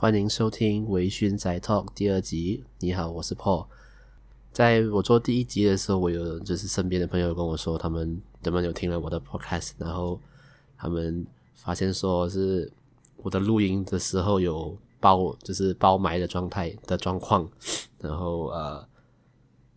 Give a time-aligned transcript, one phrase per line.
[0.00, 2.62] 欢迎收听《微醺宅 Talk》第二集。
[2.78, 3.66] 你好，我是 Paul。
[4.52, 10.20] 在我做第一集的时候，我有就是身边的朋友跟我说，他们他们有听了我的 Podcast，然后
[10.76, 11.26] 他们
[11.56, 12.72] 发现说是
[13.16, 17.50] 我的录音的时候有包，就是包埋的状态的状况，
[17.98, 18.86] 然后呃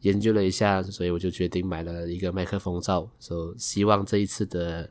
[0.01, 4.87] 研究了一下，所以我就决定买了一个麦克风罩，所以希望这一次的，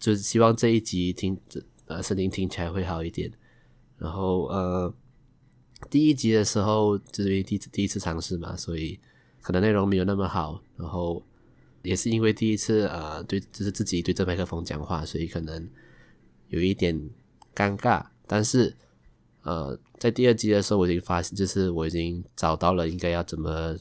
[0.00, 1.38] 就是希望这一集听
[1.86, 3.30] 呃声音听起来会好一点。
[4.00, 4.92] 然后呃，
[5.90, 8.98] 第一集的时候就是因为第第一次尝试嘛，所以
[9.42, 10.62] 可能内容没有那么好。
[10.78, 11.22] 然后
[11.82, 15.68] 也是因为第一次呃对，就是自己对着麦克风讲话，所以可能
[16.48, 16.98] 有一点
[17.54, 18.06] 尴尬。
[18.26, 18.74] 但是
[19.42, 23.76] 呃，在第二集的时候，我已经发现，就是我已经找到了应该要怎么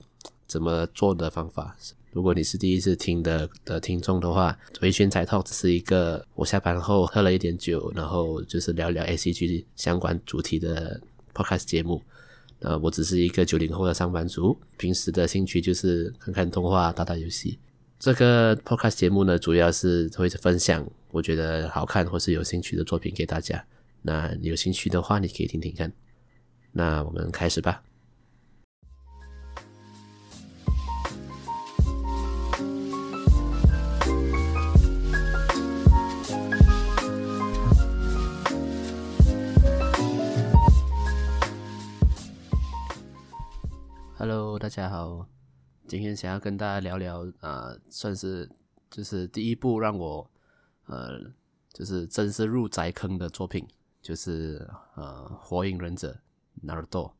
[0.45, 1.77] 怎么做的方法。
[2.11, 10.99] 如果你是第一次听的的听众的话，微醺宅 Talk 只是一个我下班后喝了一点酒，然后就是聊聊 ACG 相关主题的
[11.33, 12.01] podcast 节目。
[12.59, 17.57] 呃，我只是一个九零后的上班族，平时的兴趣就是看看动画、打打游戏。
[17.99, 23.63] 这个 podcast 节目呢，主要是会分享我觉得好看或是有兴趣的作品给大家。
[24.01, 25.91] 那有兴趣的话，你可以听听看。
[26.71, 27.81] 那我们开始吧。
[44.59, 45.25] 大家好，
[45.88, 48.49] 今天想要跟大家聊聊，呃，算是
[48.91, 50.29] 就是第一部让我
[50.88, 51.17] 呃，
[51.71, 53.66] 就是正式入宅坑的作品，
[54.01, 56.19] 就是呃，《火影忍者》
[56.67, 57.13] Naruto。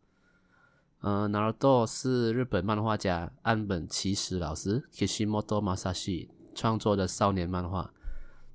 [1.00, 7.94] 呃，Naruto 是日本漫画家岸本齐史老师 Kishimoto Masashi 创作的少年漫画。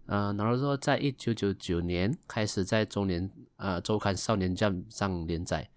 [0.05, 5.71] 呃，Naruto 在一九九九年开始在中年呃周刊少年 Jump 上连载。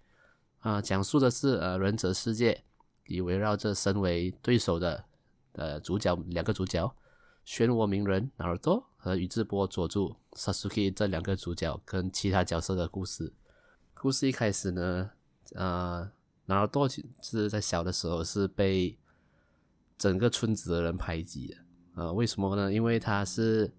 [0.58, 2.64] 啊、呃，讲述的是呃忍者世界，
[3.08, 5.04] 以围绕着身为对手的
[5.52, 6.94] 呃主角两个主角
[7.44, 13.32] 漩涡鸣人 Naruto 和宇智波佐助 Sasuke 这两个主角跟其他角色的故事。
[13.94, 15.10] 故事一开始呢，
[15.54, 16.08] 呃
[16.46, 16.88] ，Naruto
[17.20, 18.96] 是在小的时候是被
[19.96, 21.56] 整个村子的人排挤的。
[21.96, 22.72] 呃，为什么呢？
[22.72, 23.72] 因为他是，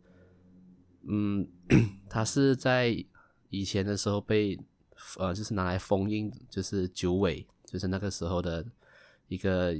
[1.07, 1.47] 嗯，
[2.09, 3.05] 他是在
[3.49, 4.59] 以前的时候被。
[5.17, 8.65] 呃，就是拿来封印，就是九尾，就是那个时候的
[9.28, 9.74] 一个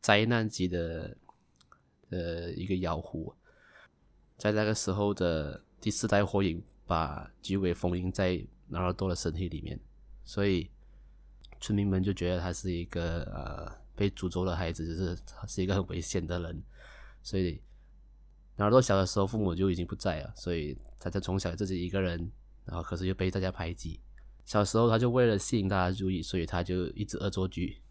[0.00, 1.16] 灾难级的
[2.10, 3.34] 呃一个妖狐，
[4.36, 8.32] 在那个时候的第四代火影把九尾封印在
[8.70, 9.78] ナルト的身体里面，
[10.24, 10.70] 所以
[11.60, 16.62] 村民们就觉得他是一个呃被诅咒的孩子，就是他是一个很危险的人，
[17.22, 17.60] 所以
[18.56, 22.30] ナルト小的时候父母就已经不在了，所以他就从小自己一个人，
[22.64, 24.00] 然后可是又被大家排挤。
[24.44, 27.81] 小时候他就为了吸引大家注意，所以他就一直恶作剧，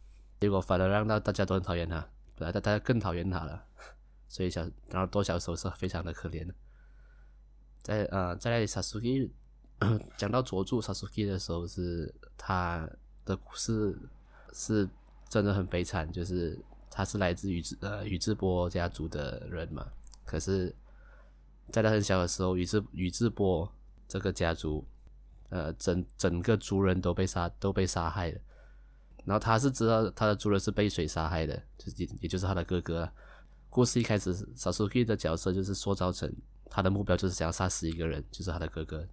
[0.42, 2.04] 结果反而让到大家都很讨厌他，
[2.34, 3.64] 本来大家更讨厌他了。
[4.28, 6.52] 所以小然后多小的时候是非常的可怜的。
[7.80, 9.30] 在呃在 Sasuke
[10.16, 12.90] 讲到佐助 Sasuke 的时候，是他
[13.24, 13.96] 的故事
[14.52, 14.88] 是
[15.28, 16.58] 真的很悲惨，就是
[16.90, 19.86] 他是来自宇智呃宇智波家族的人嘛，
[20.24, 20.74] 可是
[21.70, 23.72] 在他很小的时候，宇智宇智波
[24.08, 24.84] 这个家族。
[25.50, 28.40] 呃，整整个族人都被杀，都被杀害了。
[29.24, 33.10] 然后他是知道他的主人是被谁杀害的，就也也就是他的哥哥。
[33.70, 36.30] 故事一开始，Sasuke 的角色就是塑造成
[36.66, 39.06] 他的目标就是想要杀死一个人，就是他的哥哥。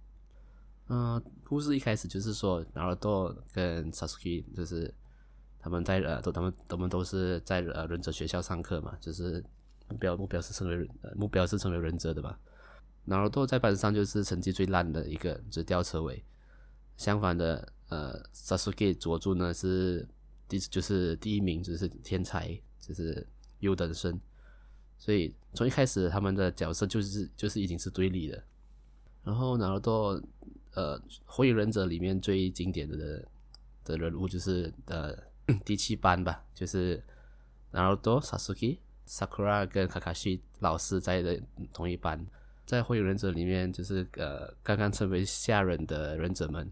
[0.88, 4.92] 嗯、故事一开始就是说，Naruto 跟 Sasuke 就是
[5.60, 9.42] 他们在呃，都他们他们都是在呃忍者学校上课嘛，就是
[9.88, 12.36] 目标目标是成为呃目标是成为忍者的嘛。
[13.06, 16.24] Naruto 在班上就是成绩最烂的一个，就是吊车尾。
[16.96, 20.08] 相反的，呃，Sasuke 佐助呢是
[20.48, 23.26] 第就是第一名，就是天才，就是
[23.58, 24.18] 优等生。
[24.96, 28.42] 所以从一开始他们的角色就是就是已经是对立的。
[29.22, 30.22] 然后 Naruto，
[30.74, 33.26] 呃，火影忍者里面最经典的
[33.84, 35.16] 的人物就是呃
[35.64, 37.02] 第七班吧，就是
[37.70, 41.40] 然后多、Sasuke、Sakura 跟 Kakashi 老师在的
[41.72, 42.26] 同一班。
[42.66, 46.70] 在火影忍者里面，就是呃刚刚成为下忍的忍者们。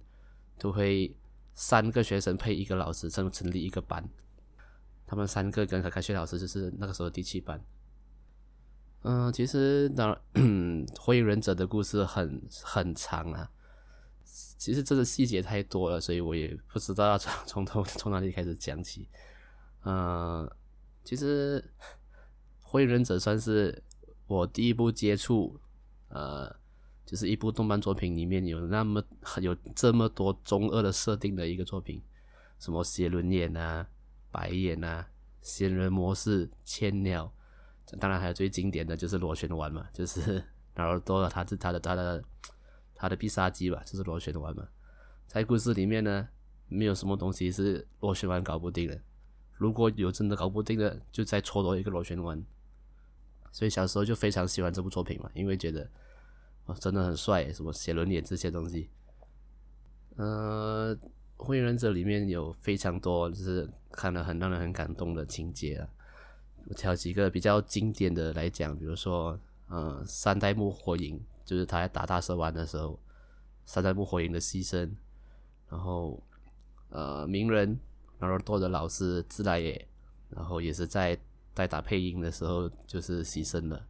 [0.58, 1.16] 都会
[1.54, 4.08] 三个学生配一个老师，成成立一个班。
[5.06, 7.58] 他们三个跟卡卡西老师就是那个时候第七班。
[9.02, 13.50] 嗯、其实当然， 火影忍者的故事很很长啊。
[14.24, 19.08] 其实这个细节太多了，所以我也不知道要从 从头从哪里开始讲起。
[19.84, 20.50] 嗯、
[21.04, 21.64] 其实
[22.60, 23.82] 火影忍者算是
[24.26, 25.58] 我第一部接触
[26.08, 26.57] 呃。
[27.08, 29.02] 就是一部动漫作品里面有那么
[29.40, 32.02] 有这么多中二的设定的一个作品，
[32.58, 33.88] 什么写轮眼啊、
[34.30, 35.08] 白眼啊、
[35.40, 37.32] 仙人模式、千鸟，
[37.98, 40.44] 当然还有最经典的就是螺旋丸嘛，就是
[40.76, 42.22] 然后多了他是他的他的
[42.94, 44.68] 他的必杀技吧，就是螺旋丸嘛。
[45.26, 46.28] 在故事里面呢，
[46.68, 49.00] 没有什么东西是螺旋丸搞不定的。
[49.54, 52.44] 如果有真的搞不定的，就再搓多一个螺旋丸。
[53.50, 55.90] 所以小时候就非常喜欢这部作品嘛，因为觉得
[56.74, 58.90] 真的很帅，什么写轮眼这些东西。
[60.16, 60.96] 呃，
[61.36, 65.88] 《火影忍者》里面有非常多就是看了很让人很感动的情节啊。
[66.66, 69.38] 我挑几个比较经典的来讲，比如说，
[69.68, 72.98] 呃，三代目火影，就是他在打大蛇丸的时候，
[73.64, 74.90] 三代目火影的牺牲。
[75.68, 76.22] 然后，
[76.90, 77.78] 呃，鸣人。
[78.20, 79.88] 然后多的老师自来也，
[80.28, 81.16] 然后也是在
[81.54, 83.86] 在打配音的时候就是牺牲了。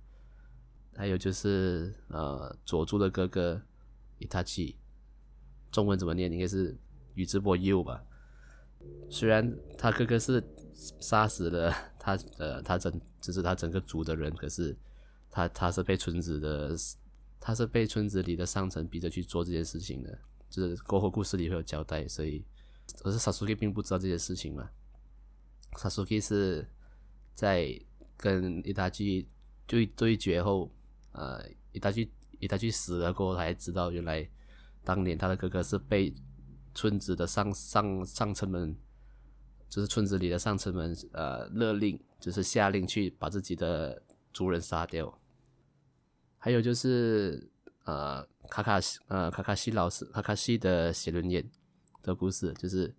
[0.99, 3.63] 还有就是呃佐助的哥哥
[4.19, 4.77] 伊塔奇，
[5.71, 6.31] 中文怎么念？
[6.33, 6.77] 应该是
[7.15, 8.03] 宇智波鼬吧。
[9.09, 10.43] 虽然他哥哥是
[10.75, 14.77] 杀死了他呃他整就是他整个族的人，可是
[15.31, 16.77] 他他是被村子的
[17.39, 20.19] 他是被村子里的上层逼着去做这件事情的，
[20.51, 22.45] 就是过后故事里会有交代，所以。
[23.03, 24.71] 可是 Sasuke 并不知道这件事情嘛。
[25.75, 26.67] Sasuke 是
[27.35, 27.79] 在
[28.17, 29.29] 跟伊达气
[29.67, 30.73] 对对决后，
[31.19, 34.29] 呃，伊达气伊达气死了过后，才知道原来
[34.85, 36.15] 当年他的哥哥是被
[36.75, 38.77] 村子的上上上层们，
[39.69, 45.19] 就是村子里的上层们，呃，勒令就是下令去把自己的族人杀掉。
[46.39, 47.51] 还有就是
[47.85, 51.51] 呃，卡卡西呃卡卡西老师卡卡西的写轮眼。
[52.01, 52.95] 的故事就是，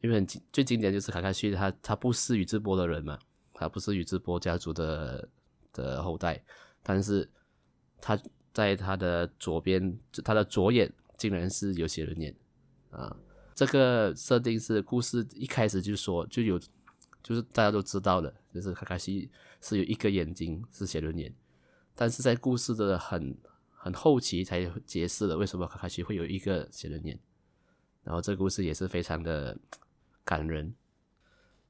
[0.00, 3.16] 因为很经最经典就是卡卡西，他他不是宇智波的人嘛，
[3.52, 5.28] 他不是宇智波家族的
[5.72, 6.42] 的后代，
[6.82, 7.28] 但是
[8.00, 8.18] 他
[8.52, 12.34] 在他的左边，他的左眼竟然是有写轮眼
[12.90, 13.16] 啊！
[13.54, 16.58] 这个设定是故事一开始就说就有，
[17.22, 19.30] 就是大家都知道的，就是卡卡西
[19.60, 21.34] 是有一个眼睛是写轮眼，
[21.94, 23.36] 但是在故事的很
[23.70, 27.18] 很后期才解释了为什么卡卡西会有一个写轮眼。
[28.02, 29.56] 然后这故事也是非常的
[30.24, 30.74] 感人，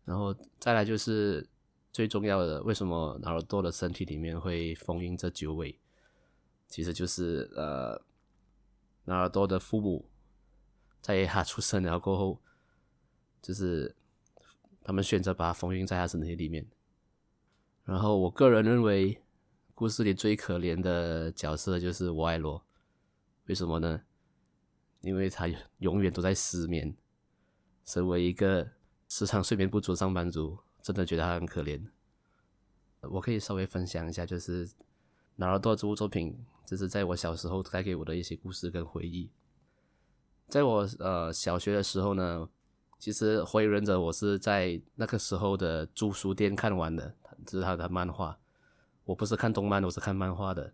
[0.04, 1.44] 然后再来就是
[1.92, 5.78] 最重要的，为什么纳尔多的身体里面会封印这九尾？
[6.68, 8.00] 其实就是呃，
[9.04, 10.08] 纳尔多的父母
[11.00, 12.40] 在他出生了过后，
[13.42, 13.96] 就是
[14.84, 16.66] 他们选择把他封印在他身体里面。
[17.84, 19.20] 然后我个人认为，
[19.74, 22.64] 故事里最可怜的角色就是我爱罗，
[23.46, 24.02] 为什么呢？
[25.00, 25.48] 因为他
[25.78, 26.94] 永远都在失眠，
[27.84, 28.70] 身为一个
[29.08, 31.80] 时常睡眠不足的上班族，真的觉得他很可怜。
[33.02, 34.66] 我可以稍微分享一下，就是
[35.36, 36.36] 《纳鲁多》这部作品，
[36.66, 39.30] 就是在我小时候带给我的一些故事跟回忆。
[40.48, 42.48] 在我呃小学的时候呢，
[42.98, 47.14] 其实《火影忍者》我是在那个时候的租书店看完的，
[47.46, 48.38] 这是他的漫画。
[49.04, 50.72] 我不是看动漫，我是看漫画的。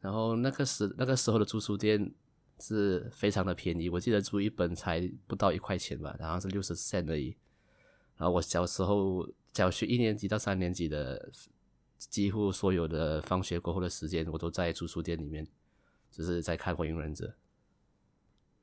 [0.00, 2.14] 然后那个时那个时候的租书店。
[2.58, 7.36] 是非常的便宜，我记得租一本才不到一块钱吧，然后是六十 cent 而已。
[8.16, 11.30] 然后我小时候小学一年级到三年级的，
[11.98, 15.46] 几乎所有的放学过后的时间，我都在租书店里面，
[16.10, 17.26] 就是在看《火影忍者》。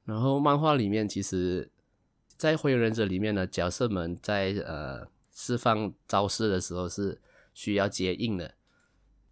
[0.05, 1.71] 然后漫画里面，其实，
[2.35, 7.21] 在《火影忍者》里面呢，角色们在呃释放招式的时候是
[7.53, 8.55] 需要接应的。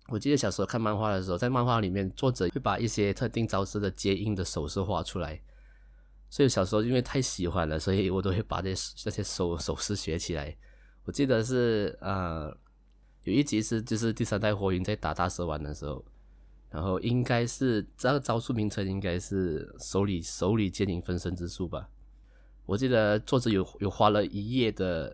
[0.07, 5.41] 我记得小时候看漫画的时候，在漫画里面，作者会把一些特定招式的接应的手势画出来。
[6.31, 10.55] 所以小时候因为太喜欢了，所以我都会把这些这些手手势学起来。
[11.03, 12.47] 我记得是呃，
[13.25, 16.05] 有一集是就是第三代火影在打大蛇丸的时候，
[16.69, 21.89] 然后应该是这个招数名称应该是手里手里剑影分身之术吧。
[22.65, 25.13] 我记得作者有有花了一页的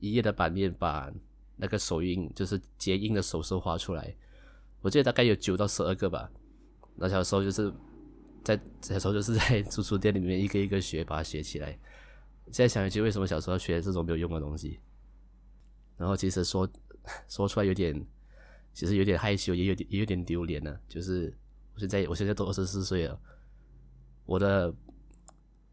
[0.00, 1.10] 一页的版面把
[1.56, 4.14] 那个手印就是结印的手势画出来。
[4.82, 6.30] 我记得大概有九到十二个吧。
[6.96, 7.72] 那小时候就是
[8.56, 11.78] 在小时候就是在 租书店里面一个一个学，把它学起来。
[12.46, 14.80] 现在想一句，为什么小时候要学这种没有用的东西？
[15.98, 16.66] 然后其实说
[17.28, 18.06] 说出来有点，
[18.72, 20.74] 其实有点害羞，也有点也有点丢脸呢。
[20.88, 21.36] 就是
[21.74, 23.20] 我现在我现在都二十四岁了，
[24.24, 24.72] 我的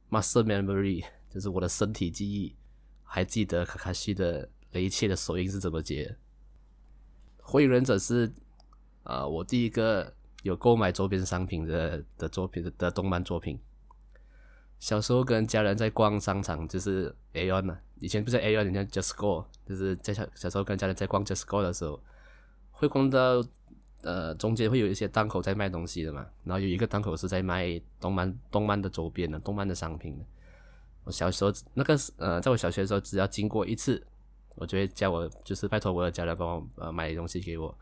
[0.10, 2.56] muscle memory 就是我的身体记忆，
[3.04, 6.18] 还记得卡卡西的雷切的手印是怎么结。
[7.38, 8.34] 火影忍者是。
[9.08, 10.15] 啊、呃，我第一个
[10.46, 13.60] 有购买周边商品的的作品的，动漫作品。
[14.78, 22.00] 小时候跟家人在逛商场，就是 AEON 嘛，以前不是 AEON，人家 Just Go，就是在小小时候跟家人在逛 Just Go 的时候，
[22.70, 23.44] 会逛到
[24.04, 30.26] 呃中间会有一些档口在卖东西的嘛，然后有一个档口是在卖动漫动漫的周边的动漫的商品的。
[31.06, 34.06] 我小时候那个呃，在我小学的时候，只要经过一次，
[34.54, 37.76] 我就会叫我就是拜托我的家人帮我呃买东西给我，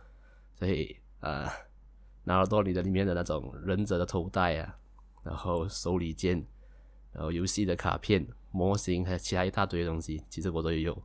[0.58, 1.46] 所以呃，
[2.24, 4.78] 拿了多里的里面的那种忍者的头带啊，
[5.24, 6.46] 然后手里剑，
[7.12, 10.98] 然后游戏的卡片、模型还有其他一大堆东西，其实我都有，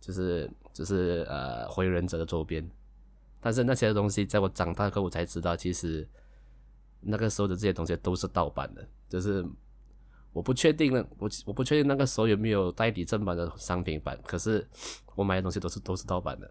[0.00, 2.68] 就是就是呃火影忍者的周边，
[3.40, 6.08] 但是那些东西在我长大后我才知道，其实
[7.00, 9.44] 那个时候的这些东西都是盗版的，就是。
[10.30, 14.64] 我不确定了，我我不确定那个时候有没有代理正版的商品版，可是
[15.16, 16.48] 我买的东西都是都是盗版的。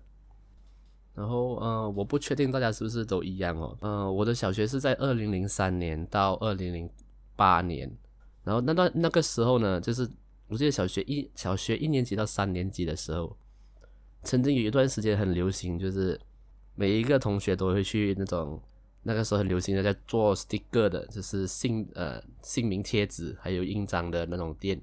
[1.17, 3.75] 然后，呃，我不确定大家是不是都一样哦。
[3.81, 6.87] 呃，我的小学是在二零零三年到二零零
[7.35, 7.91] 八年，
[8.43, 10.07] 然后那段那个时候呢，就是
[10.47, 13.35] 我记得小学一小学一年级到三年级的时候，
[14.21, 16.19] 曾经有一段时间很流行，就是
[16.75, 18.61] 每一个同学都会去那种。
[19.03, 24.81] 那个时候很流行的在做 sticker 的，就是姓呃姓名贴纸，还有印章的那种店。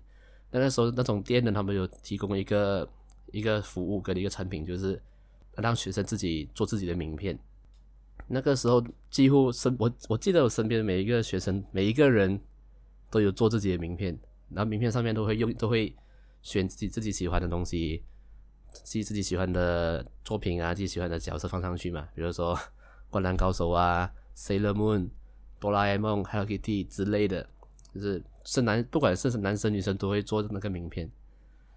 [0.50, 2.88] 那个时候那种店呢，他们有提供一个
[3.32, 4.98] 一个服务跟一个产品，就是
[5.56, 7.38] 让学生自己做自己的名片。
[8.26, 12.40] 那个时候几乎身我我记得我身边每一个学生每一个人
[13.11, 14.18] 都有做自己的名片，
[14.50, 15.94] 然后名片上面都会用都会
[16.42, 18.02] 选自己自己喜欢的东西，
[18.73, 22.58] 自己自己喜欢的作品啊，自己喜欢的角色放上去嘛，比如说。
[23.11, 25.08] 灌篮高手啊，Sailor Moon、
[25.61, 27.49] 哆啦 A 梦、Hello Kitty 之类的，
[27.94, 31.08] 就是是男，不管是男生女生都会做那个名片。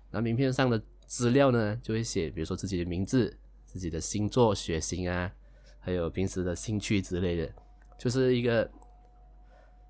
[0.10, 5.32] 然后名片上的资料呢，就会写，比如说自己的名字、自己的星座、血型啊，
[5.80, 7.48] 还有平时的兴趣之类的。
[8.00, 8.68] 就是一个，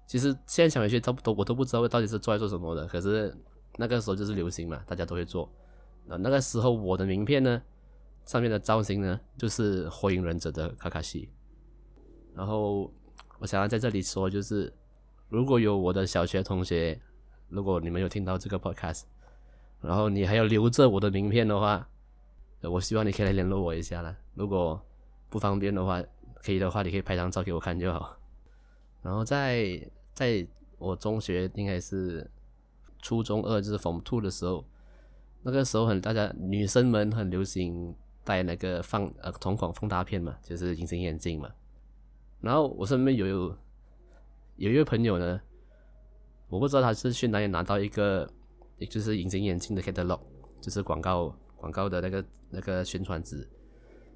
[0.05, 2.85] 其实现在想回去，都都我都不知道到底是做来做什么的。
[2.87, 3.33] 可是
[3.77, 5.49] 那个时候就是流行嘛，大家都会做。
[6.05, 7.61] 那那个时候我的名片呢，
[8.25, 11.29] 上面的造型呢，就是火影忍者的卡卡西。
[12.33, 12.91] 然后
[13.39, 14.73] 我想要在这里说，就是
[15.29, 16.99] 如果有我的小学同学，
[17.49, 19.03] 如果你们有听到这个 podcast，
[19.81, 21.87] 然后你还要留着我的名片的话，
[22.61, 24.15] 我希望你可以来联络我一下啦。
[24.33, 24.79] 如果
[25.29, 26.01] 不方便的话，
[26.35, 28.17] 可以的话，你可以拍张照给我看就好。
[29.01, 29.79] 然后在
[30.13, 30.45] 在
[30.77, 32.29] 我中学应该是
[33.01, 34.65] 初中二就是 Form Two 的时候，
[35.43, 41.49] 那个时候很大家女生们很流行戴那个放呃瞳孔放大片嘛，就是隐形眼镜嘛。
[42.41, 43.57] 然后我身边有有
[44.57, 45.39] 有一位朋友呢，
[46.49, 48.29] 我不知道他是去哪里拿到一个，
[48.77, 50.19] 也就是隐形眼镜的 catalog，
[50.61, 53.47] 就是广告广告的那个那个宣传纸，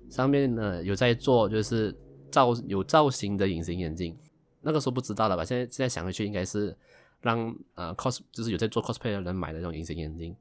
[0.09, 1.93] 上面呢有在做就是
[2.31, 4.17] 造有造型的隐形眼镜，
[4.61, 5.43] 那个时候不知道了吧？
[5.43, 6.73] 现在现在想回去，应该是
[7.19, 10.33] 让呃 cos 就是有在做 cosplay 的人买的那种隐形眼镜，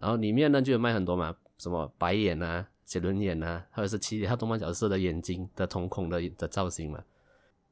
[0.00, 2.68] 然后里面呢就有卖很多嘛，什么白眼啊。
[2.86, 7.02] 写轮眼啊，或者是其他动漫角色的眼睛的瞳孔的的造型嘛，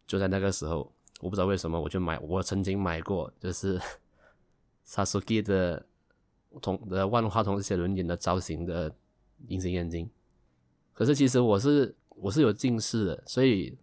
[0.08, 3.80] 就在那个时候，我不知道为什么我就买，我曾经买过，就是
[4.84, 5.86] Sasuke 的
[6.60, 8.94] 同的万花筒写轮眼的造型的
[9.48, 10.08] 隐形眼镜。
[10.92, 13.76] 可是其实我是我是有近视的，所以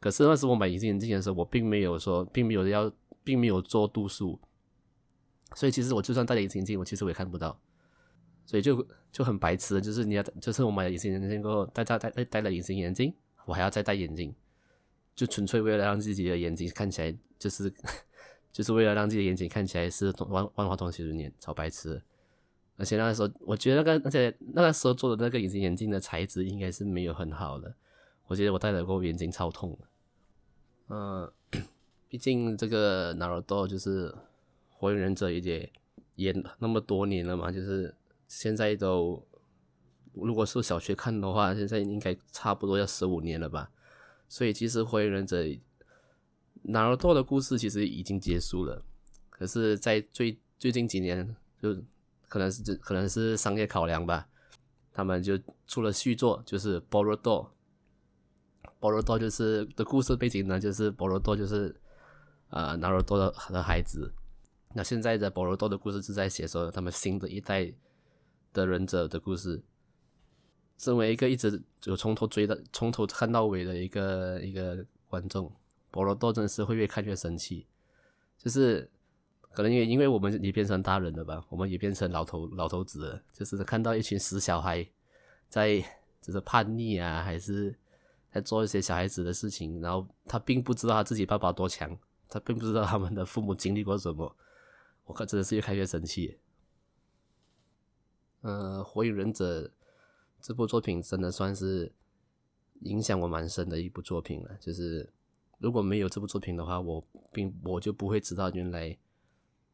[0.00, 4.40] 可是那时我买隐形眼镜的时候，我并没有说，并没有要，并没有做度数，
[5.54, 7.60] 所以其实我就算戴了隐形眼镜，我其实我也看不到。
[8.44, 14.34] 所以就就很白痴，就是你要，就是我买了隐形眼镜过后，戴戴戴戴了隐形眼镜，我还要再戴眼镜，
[15.14, 17.70] 就纯粹为了让自己的眼睛看起来，就是
[18.58, 22.02] 就是为了让自己的眼睛看起来是万万花筒写轮眼，超白痴。
[22.76, 27.72] 而且那个时候，我觉得那个而且那个时候做的那个隐形眼镜的材质应该是没有很好的，
[28.26, 29.78] 我觉得我戴了过后眼睛超痛。
[30.88, 31.30] 嗯，
[32.08, 34.12] 毕竟这个 Naruto 就是
[34.68, 35.72] 火影忍者也
[36.16, 37.94] 演那么多年了嘛，就是。
[38.30, 39.26] 现在都，
[40.12, 43.70] 如果是小学看的话，现在应该差不多要十五年了吧。
[44.28, 45.42] 所以其实火影忍者，
[46.65, 48.83] ナルト的故事其实已经结束了。
[49.29, 51.75] 可是，在最最近几年，就
[52.27, 54.27] 可能是就可能是商业考量吧，
[54.91, 57.47] 他们就出了续作，就是ボルト。
[58.79, 61.75] ボルト就是的故事背景呢，就是ボルト就是
[62.49, 64.13] 啊ナルト的的孩子。
[64.73, 67.73] 那现在的ボルト的故事是在写说他们新的一代。
[68.53, 69.63] 的忍者的故事，
[70.77, 75.51] 身为一个一直就从头追到从头看到尾的一个一个观众，
[75.90, 77.66] 博罗多真的是会越看越生气。
[78.36, 78.88] 就是
[79.50, 83.22] 可能也因为我们也变成大人了吧，我们也变成老头老头子了。
[83.32, 84.86] 就是看到一群死小孩
[85.48, 85.80] 在
[86.20, 87.74] 就是叛逆啊，还是
[88.30, 94.36] 在做一些小孩子的事情，然后他并不知道他自己爸爸多强，他并不知道他们的父母经历过什么。
[95.04, 96.38] 我靠，真的是越看越生气。
[98.42, 99.62] 呃，《火影忍者》
[100.40, 101.90] 这部作品真的算是
[102.82, 104.56] 影响我蛮深的一部作品了。
[104.60, 105.10] 就是
[105.58, 108.88] 如果没有这部作品的话，我并我就不会知道原来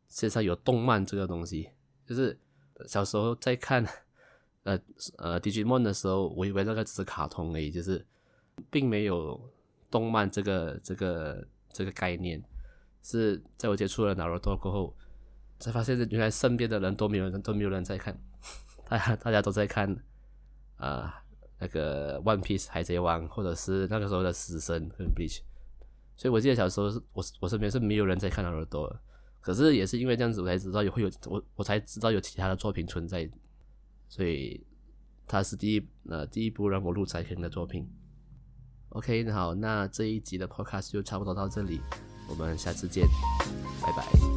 [0.08, 1.70] 世界上有动漫这个东西。
[2.06, 2.38] 就是
[2.86, 3.84] 小时候在看
[4.64, 4.78] 呃
[5.16, 8.04] 呃 Digimon 的时候，我以为那个只是卡通而已，就是
[8.70, 9.40] 并没有
[9.90, 12.42] 动漫这个这个这个概念。
[13.02, 14.96] 是在我接触了 Naruto 过后，
[15.58, 18.18] 才发现原来身边的人都没有人都没有人在看，
[18.88, 19.90] 大家大家都在看
[20.76, 21.12] 啊、呃、
[21.58, 25.40] 那个 One Piece 海贼王，或者是那个时候的死神跟 Bleach，
[26.16, 29.00] 所以我记得小时候是我我身边是没有人在看老耳朵》的，
[29.40, 33.28] 可是也是因为这样子我才知道有会有我我才知道有其他的作品存在，
[34.08, 34.64] 所以
[35.26, 37.88] 他是第一呃第一部让我入宅坑的作品。
[38.90, 41.80] OK，好，那这一集的 Podcast 就差不多到这里。
[42.28, 43.06] 我们下次见，
[43.82, 44.33] 拜拜。